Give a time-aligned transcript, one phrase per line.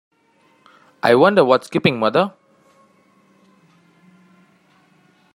[1.03, 2.33] I wonder what's keeping mother?